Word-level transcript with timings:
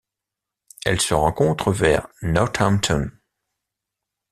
Elle 0.83 0.99
se 0.99 1.13
rencontre 1.13 1.71
vers 1.71 2.07
Northampton. 2.23 3.11